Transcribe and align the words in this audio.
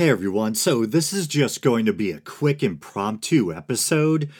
Hey 0.00 0.08
everyone, 0.08 0.54
so 0.54 0.86
this 0.86 1.12
is 1.12 1.26
just 1.26 1.60
going 1.60 1.84
to 1.84 1.92
be 1.92 2.10
a 2.10 2.20
quick 2.20 2.62
impromptu 2.62 3.52
episode. 3.54 4.30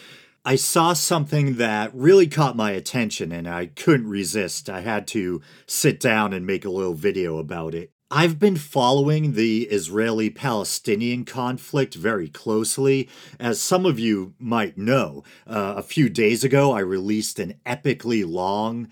I 0.42 0.56
saw 0.56 0.94
something 0.94 1.56
that 1.56 1.94
really 1.94 2.29
caught 2.29 2.56
my 2.56 2.71
attention 2.71 3.30
and 3.30 3.46
I 3.46 3.67
couldn't 3.67 4.08
resist. 4.08 4.70
I 4.70 4.81
had 4.81 5.07
to 5.08 5.42
sit 5.67 6.00
down 6.00 6.33
and 6.33 6.46
make 6.46 6.65
a 6.65 6.70
little 6.70 6.94
video 6.94 7.36
about 7.36 7.75
it. 7.75 7.92
I've 8.11 8.38
been 8.38 8.57
following 8.57 9.34
the 9.34 9.64
Israeli 9.64 10.30
Palestinian 10.30 11.27
conflict 11.27 11.95
very 11.95 12.31
closely. 12.31 13.11
As 13.39 13.61
some 13.61 13.85
of 13.85 13.99
you 13.99 14.33
might 14.39 14.79
know, 14.79 15.25
uh, 15.47 15.75
a 15.77 15.83
few 15.83 16.09
days 16.09 16.43
ago 16.43 16.73
I 16.73 16.81
released 16.81 17.39
an 17.39 17.61
epically 17.67 18.27
long 18.27 18.89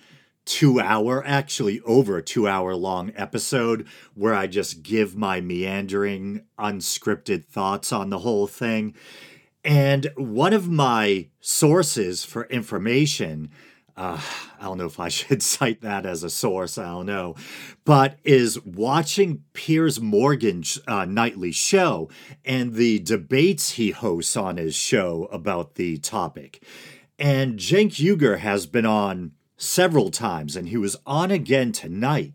two 0.48 0.80
hour, 0.80 1.22
actually 1.26 1.80
over 1.82 2.22
two 2.22 2.48
hour 2.48 2.74
long 2.74 3.12
episode 3.14 3.86
where 4.14 4.34
I 4.34 4.46
just 4.46 4.82
give 4.82 5.14
my 5.14 5.42
meandering, 5.42 6.42
unscripted 6.58 7.44
thoughts 7.44 7.92
on 7.92 8.08
the 8.08 8.20
whole 8.20 8.46
thing. 8.46 8.94
And 9.62 10.10
one 10.16 10.54
of 10.54 10.66
my 10.66 11.28
sources 11.40 12.24
for 12.24 12.46
information, 12.46 13.50
uh, 13.94 14.18
I 14.58 14.64
don't 14.64 14.78
know 14.78 14.86
if 14.86 14.98
I 14.98 15.08
should 15.10 15.42
cite 15.42 15.82
that 15.82 16.06
as 16.06 16.24
a 16.24 16.30
source, 16.30 16.78
I 16.78 16.86
don't 16.86 17.06
know, 17.06 17.34
but 17.84 18.18
is 18.24 18.58
watching 18.64 19.42
Piers 19.52 20.00
Morgan's 20.00 20.80
uh, 20.88 21.04
nightly 21.04 21.52
show 21.52 22.08
and 22.42 22.72
the 22.72 23.00
debates 23.00 23.72
he 23.72 23.90
hosts 23.90 24.34
on 24.34 24.56
his 24.56 24.74
show 24.74 25.28
about 25.30 25.74
the 25.74 25.98
topic. 25.98 26.64
And 27.18 27.58
Cenk 27.58 27.96
Uygur 27.96 28.38
has 28.38 28.66
been 28.66 28.86
on 28.86 29.32
several 29.58 30.10
times, 30.10 30.56
and 30.56 30.68
he 30.68 30.78
was 30.78 30.96
on 31.04 31.30
again 31.30 31.72
tonight. 31.72 32.32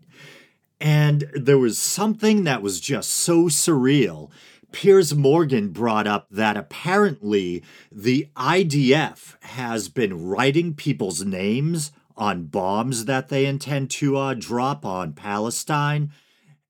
And 0.80 1.24
there 1.34 1.58
was 1.58 1.78
something 1.78 2.44
that 2.44 2.62
was 2.62 2.78
just 2.78 3.10
so 3.10 3.44
surreal. 3.44 4.30
Piers 4.70 5.14
Morgan 5.14 5.70
brought 5.70 6.06
up 6.06 6.28
that 6.30 6.56
apparently 6.56 7.62
the 7.90 8.28
IDF 8.36 9.42
has 9.42 9.88
been 9.88 10.26
writing 10.26 10.74
people's 10.74 11.24
names 11.24 11.90
on 12.16 12.44
bombs 12.44 13.06
that 13.06 13.28
they 13.28 13.46
intend 13.46 13.90
to 13.92 14.16
uh, 14.16 14.34
drop 14.34 14.84
on 14.84 15.12
Palestine. 15.12 16.12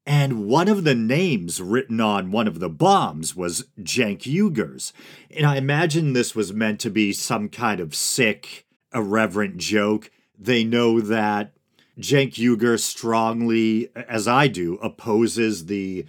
And 0.06 0.46
one 0.46 0.68
of 0.68 0.84
the 0.84 0.94
names 0.94 1.60
written 1.60 1.98
on 1.98 2.30
one 2.30 2.46
of 2.46 2.60
the 2.60 2.68
bombs 2.68 3.34
was 3.34 3.66
Cenk 3.80 4.26
Uygur's. 4.26 4.92
And 5.30 5.46
I 5.46 5.56
imagine 5.56 6.12
this 6.12 6.34
was 6.34 6.52
meant 6.52 6.78
to 6.80 6.90
be 6.90 7.12
some 7.12 7.48
kind 7.48 7.80
of 7.80 7.94
sick, 7.94 8.66
irreverent 8.94 9.56
joke 9.56 10.10
they 10.38 10.64
know 10.64 11.00
that 11.00 11.52
Cenk 11.98 12.34
Uygur 12.34 12.78
strongly, 12.80 13.88
as 13.94 14.26
I 14.26 14.48
do, 14.48 14.76
opposes 14.76 15.66
the 15.66 16.06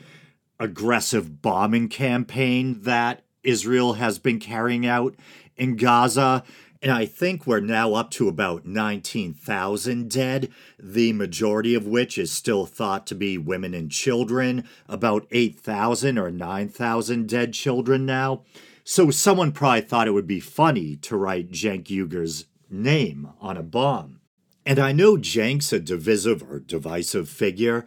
aggressive 0.60 1.42
bombing 1.42 1.90
campaign 1.90 2.82
that 2.82 3.24
Israel 3.44 3.94
has 3.94 4.18
been 4.18 4.40
carrying 4.40 4.86
out 4.86 5.16
in 5.56 5.76
Gaza. 5.76 6.44
And 6.82 6.92
I 6.92 7.06
think 7.06 7.48
we're 7.48 7.62
now 7.62 7.94
up 7.94 8.12
to 8.12 8.28
about 8.28 8.66
19,000 8.66 10.10
dead, 10.10 10.52
the 10.78 11.14
majority 11.14 11.74
of 11.74 11.88
which 11.88 12.18
is 12.18 12.32
still 12.32 12.66
thought 12.66 13.08
to 13.08 13.16
be 13.16 13.38
women 13.38 13.74
and 13.74 13.92
children, 13.92 14.68
about 14.88 15.26
8,000 15.32 16.18
or 16.18 16.32
9,000 16.32 17.28
dead 17.28 17.54
children 17.54 18.06
now. 18.06 18.44
So 18.84 19.10
someone 19.10 19.52
probably 19.52 19.82
thought 19.82 20.08
it 20.08 20.12
would 20.12 20.28
be 20.28 20.40
funny 20.40 20.96
to 20.98 21.18
write 21.18 21.52
Cenk 21.52 21.86
Uygur's 21.86 22.46
name 22.70 23.30
on 23.40 23.58
a 23.58 23.64
bomb. 23.64 24.20
And 24.66 24.80
I 24.80 24.92
know 24.92 25.18
Cenk's 25.18 25.72
a 25.72 25.80
divisive 25.80 26.42
or 26.42 26.60
divisive 26.60 27.30
figure. 27.30 27.86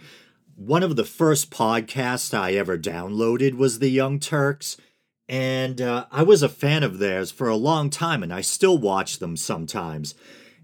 One 0.54 0.82
of 0.82 0.96
the 0.96 1.04
first 1.04 1.50
podcasts 1.50 2.36
I 2.36 2.52
ever 2.52 2.78
downloaded 2.78 3.54
was 3.54 3.78
The 3.78 3.90
Young 3.90 4.20
Turks, 4.20 4.76
and 5.28 5.80
uh, 5.80 6.06
I 6.10 6.22
was 6.22 6.42
a 6.42 6.48
fan 6.48 6.82
of 6.82 6.98
theirs 6.98 7.30
for 7.30 7.48
a 7.48 7.56
long 7.56 7.90
time, 7.90 8.22
and 8.22 8.32
I 8.32 8.40
still 8.40 8.78
watch 8.78 9.18
them 9.18 9.36
sometimes. 9.36 10.14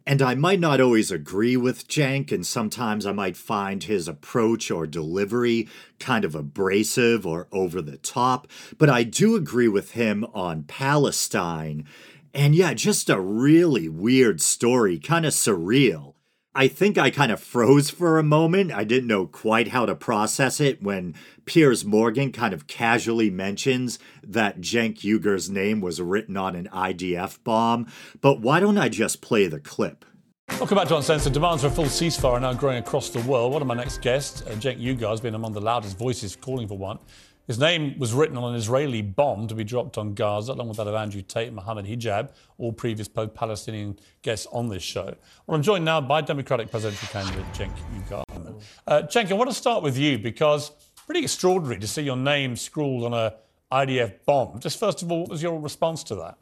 And 0.07 0.21
I 0.21 0.35
might 0.35 0.61
not 0.61 0.81
always 0.81 1.11
agree 1.11 1.57
with 1.57 1.89
Cenk, 1.89 2.31
and 2.31 2.47
sometimes 2.47 3.07
I 3.07 3.13
might 3.13 3.37
find 3.37 3.83
his 3.83 4.07
approach 4.07 4.71
or 4.71 4.87
delivery 4.87 5.69
kind 5.99 6.25
of 6.25 6.35
abrasive 6.35 7.27
or 7.27 7.49
over 7.53 7.81
the 7.81 7.97
top, 7.97 8.47
but 8.79 8.91
I 8.91 9.03
do 9.03 9.35
agree 9.35 9.69
with 9.69 9.93
him 9.93 10.27
on 10.35 10.65
Palestine 10.65 11.87
and 12.35 12.55
yeah, 12.55 12.75
just 12.75 13.09
a 13.09 13.21
really 13.21 13.89
weird 13.89 14.41
story, 14.41 14.99
kind 14.99 15.25
of 15.25 15.33
surreal. 15.33 16.15
I 16.57 16.69
think 16.69 16.99
I 16.99 17.11
kind 17.11 17.33
of 17.33 17.41
froze 17.41 17.91
for 17.91 18.19
a 18.19 18.23
moment. 18.23 18.71
I 18.73 18.85
didn't 18.85 19.09
know 19.09 19.27
quite 19.27 19.69
how 19.69 19.87
to 19.87 19.95
process 19.97 20.61
it 20.61 20.83
when 20.83 21.15
Piers 21.47 21.85
Morgan 21.85 22.31
kind 22.31 22.55
of 22.55 22.69
casually 22.69 23.29
mentions 23.29 23.99
that 24.23 24.61
Cenk 24.61 24.99
Uygur's 25.01 25.51
name 25.51 25.81
was 25.81 26.01
written 26.01 26.37
on 26.37 26.55
an 26.55 26.69
IDF 26.73 27.43
bomb. 27.43 27.87
But 28.21 28.41
why 28.41 28.61
don't 28.61 28.79
I 28.79 28.89
just 28.89 29.21
play 29.21 29.49
the 29.49 29.59
clip? 29.59 30.05
Welcome 30.51 30.77
back 30.77 30.89
to 30.89 30.97
Uncensored. 30.97 31.33
Demands 31.33 31.63
for 31.63 31.69
a 31.69 31.73
full 31.73 31.87
ceasefire 31.87 32.35
are 32.35 32.41
now 32.41 32.53
growing 32.53 32.79
across 32.79 33.11
the 33.11 33.21
world. 33.21 33.53
One 33.53 33.63
of 33.63 33.67
my 33.67 33.75
next 33.75 34.01
guests, 34.01 34.43
uh, 34.43 34.51
Cenk 34.51 34.81
Uygur, 34.81 35.11
has 35.11 35.21
been 35.21 35.35
among 35.35 35.55
the 35.55 35.61
loudest 35.61 35.99
voices 35.99 36.37
calling 36.37 36.69
for 36.69 36.79
one. 36.79 36.99
His 37.47 37.59
name 37.59 37.99
was 37.99 38.15
written 38.15 38.39
on 38.39 38.53
an 38.53 38.57
Israeli 38.57 39.03
bomb 39.03 39.49
to 39.49 39.55
be 39.55 39.65
dropped 39.65 39.99
on 39.99 40.15
Gaza, 40.15 40.53
along 40.53 40.69
with 40.69 40.79
that 40.79 40.87
of 40.87 40.95
Andrew 40.95 41.21
Tate 41.21 41.49
and 41.49 41.57
Mohammed 41.57 41.85
Hijab, 41.85 42.31
all 42.57 42.73
previous 42.73 43.07
Palestinian 43.09 43.99
guests 44.23 44.47
on 44.51 44.69
this 44.69 44.83
show. 44.83 45.15
Well, 45.47 45.57
I'm 45.57 45.63
joined 45.63 45.85
now 45.85 46.01
by 46.01 46.23
Democratic 46.23 46.71
presidential 46.71 47.09
candidate 47.09 47.45
Cenk 47.53 47.73
Uygur. 47.95 48.63
Uh, 48.87 49.03
Cenk, 49.03 49.31
I 49.31 49.35
want 49.35 49.51
to 49.51 49.57
start 49.57 49.83
with 49.83 49.99
you 49.99 50.19
because 50.19 50.73
pretty 51.07 51.23
extraordinary 51.23 51.79
to 51.79 51.87
see 51.87 52.03
your 52.03 52.17
name 52.17 52.57
scrawled 52.57 53.05
on 53.05 53.13
a 53.13 53.35
IDF 53.71 54.25
bomb. 54.25 54.59
Just 54.61 54.79
first 54.79 55.03
of 55.03 55.13
all, 55.13 55.21
what 55.21 55.31
was 55.31 55.43
your 55.43 55.61
response 55.61 56.03
to 56.05 56.15
that? 56.17 56.39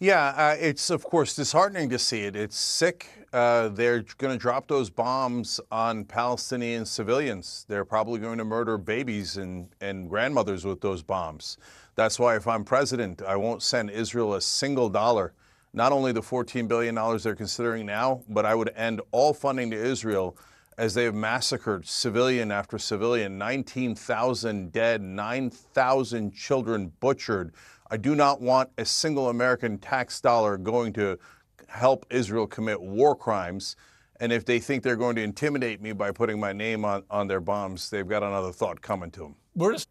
Yeah, 0.00 0.28
uh, 0.36 0.56
it's 0.60 0.90
of 0.90 1.04
course 1.04 1.34
disheartening 1.34 1.88
to 1.90 1.98
see 1.98 2.22
it. 2.22 2.36
It's 2.36 2.56
sick 2.56 3.18
uh, 3.32 3.68
they're 3.68 4.04
going 4.16 4.32
to 4.32 4.38
drop 4.38 4.68
those 4.68 4.88
bombs 4.88 5.60
on 5.70 6.04
Palestinian 6.04 6.86
civilians. 6.86 7.66
They're 7.68 7.84
probably 7.84 8.20
going 8.20 8.38
to 8.38 8.44
murder 8.44 8.78
babies 8.78 9.36
and, 9.36 9.68
and 9.80 10.08
grandmothers 10.08 10.64
with 10.64 10.80
those 10.80 11.02
bombs. 11.02 11.58
That's 11.94 12.18
why, 12.18 12.36
if 12.36 12.46
I'm 12.46 12.64
president, 12.64 13.22
I 13.22 13.36
won't 13.36 13.62
send 13.62 13.90
Israel 13.90 14.34
a 14.34 14.40
single 14.40 14.88
dollar. 14.88 15.34
Not 15.74 15.92
only 15.92 16.12
the 16.12 16.22
$14 16.22 16.66
billion 16.68 16.94
they're 17.18 17.34
considering 17.34 17.84
now, 17.84 18.22
but 18.28 18.46
I 18.46 18.54
would 18.54 18.72
end 18.74 19.02
all 19.10 19.34
funding 19.34 19.70
to 19.72 19.76
Israel 19.76 20.36
as 20.78 20.94
they 20.94 21.04
have 21.04 21.14
massacred 21.14 21.86
civilian 21.86 22.52
after 22.52 22.78
civilian 22.78 23.36
19,000 23.36 24.72
dead, 24.72 25.02
9,000 25.02 26.32
children 26.32 26.92
butchered. 27.00 27.52
I 27.90 27.96
do 27.96 28.14
not 28.14 28.40
want 28.40 28.70
a 28.78 28.84
single 28.84 29.28
American 29.28 29.78
tax 29.78 30.20
dollar 30.20 30.56
going 30.56 30.92
to 30.94 31.18
help 31.66 32.06
Israel 32.10 32.46
commit 32.46 32.80
war 32.80 33.16
crimes. 33.16 33.74
And 34.20 34.32
if 34.32 34.44
they 34.44 34.60
think 34.60 34.84
they're 34.84 34.96
going 34.96 35.16
to 35.16 35.22
intimidate 35.22 35.82
me 35.82 35.92
by 35.92 36.12
putting 36.12 36.38
my 36.38 36.52
name 36.52 36.84
on, 36.84 37.02
on 37.10 37.26
their 37.26 37.40
bombs, 37.40 37.90
they've 37.90 38.08
got 38.08 38.22
another 38.22 38.52
thought 38.52 38.80
coming 38.80 39.10
to 39.12 39.20
them. 39.20 39.34
Where 39.54 39.72
is 39.72 39.86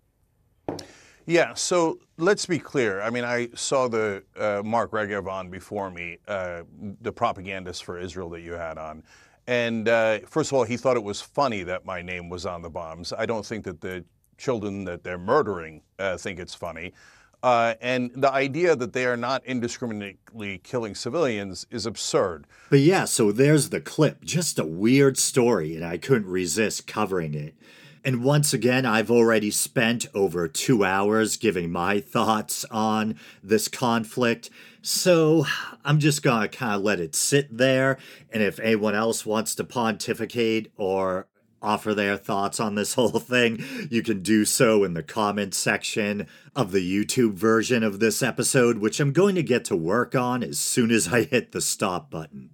yeah, 1.28 1.54
so 1.56 2.00
let's 2.18 2.46
be 2.46 2.58
clear. 2.58 3.02
I 3.02 3.10
mean, 3.10 3.26
I 3.26 3.50
saw 3.54 3.90
the 3.90 4.24
uh, 4.38 4.62
Mark 4.64 4.92
Regev 4.92 5.30
on 5.30 5.50
before 5.50 5.92
me, 5.92 6.20
uh, 6.26 6.64
the 7.02 7.12
propagandist 7.12 7.84
for 7.84 8.00
Israel 8.00 8.30
that 8.30 8.42
you 8.42 8.54
had 8.54 8.78
on. 8.78 9.04
And 9.48 9.88
uh, 9.88 10.20
first 10.28 10.52
of 10.52 10.58
all, 10.58 10.64
he 10.66 10.76
thought 10.76 10.98
it 10.98 11.04
was 11.04 11.22
funny 11.22 11.64
that 11.64 11.86
my 11.86 12.02
name 12.02 12.30
was 12.30 12.46
on 12.46 12.62
the 12.62 12.70
bombs. 12.70 13.14
I 13.14 13.26
don't 13.26 13.46
think 13.46 13.64
that 13.64 13.80
the 13.80 14.04
children 14.38 14.84
that 14.84 15.04
they're 15.04 15.18
murdering 15.18 15.82
uh, 16.00 16.18
think 16.18 16.40
it's 16.40 16.54
funny. 16.54 16.94
Uh, 17.44 17.76
and 17.82 18.12
the 18.16 18.32
idea 18.32 18.76
that 18.76 18.94
they 18.94 19.06
are 19.06 19.18
not 19.18 19.46
indiscriminately 19.46 20.58
killing 20.60 20.96
civilians 20.96 21.68
is 21.70 21.86
absurd. 21.86 22.48
But 22.70 22.80
yeah, 22.80 23.06
so 23.06 23.32
there's 23.32 23.70
the 23.70 23.80
clip. 23.80 24.24
Just 24.24 24.58
a 24.58 24.66
weird 24.66 25.18
story, 25.18 25.76
and 25.76 25.86
I 25.86 25.98
couldn't 25.98 26.30
resist 26.30 26.88
covering 26.88 27.34
it. 27.34 27.54
And 28.04 28.24
once 28.24 28.54
again, 28.54 28.86
I've 28.86 29.12
already 29.12 29.52
spent 29.52 30.08
over 30.14 30.48
two 30.48 30.86
hours 30.86 31.36
giving 31.36 31.72
my 31.72 32.00
thoughts 32.00 32.64
on 32.72 33.20
this 33.44 33.68
conflict. 33.68 34.50
So 34.82 35.46
I'm 35.84 36.00
just 36.00 36.24
going 36.24 36.42
to 36.42 36.48
kind 36.48 36.76
of 36.76 36.82
let 36.82 37.00
it 37.00 37.16
sit 37.16 37.58
there. 37.58 37.98
And 38.32 38.42
if 38.42 38.60
anyone 38.60 38.96
else 38.96 39.26
wants 39.26 39.56
to 39.56 39.64
pontificate 39.64 40.72
or 40.78 41.28
offer 41.62 41.94
their 41.94 42.18
thoughts 42.18 42.60
on 42.60 42.76
this 42.76 42.94
whole 42.96 43.20
thing, 43.20 43.64
you 43.90 44.02
can 44.02 44.22
do 44.22 44.46
so 44.46 44.84
in 44.84 44.94
the 44.94 45.04
comments 45.04 45.58
section 45.58 46.28
of 46.56 46.72
the 46.72 47.06
YouTube 47.06 47.34
version 47.34 47.84
of 47.84 48.00
this 48.00 48.24
episode, 48.24 48.80
which 48.80 49.00
I'm 49.00 49.14
going 49.14 49.36
to 49.36 49.44
get 49.44 49.66
to 49.66 49.76
work 49.76 50.16
on 50.16 50.44
as 50.44 50.60
soon 50.60 50.92
as 50.92 51.08
I 51.08 51.24
hit 51.24 51.52
the 51.52 51.62
stop 51.62 52.10
button. 52.10 52.50